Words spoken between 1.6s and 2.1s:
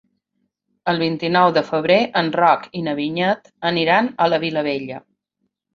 febrer